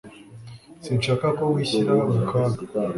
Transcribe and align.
Sinshaka 0.83 1.27
ko 1.37 1.43
wishyira 1.53 1.93
mu 2.13 2.21
kaga. 2.29 2.59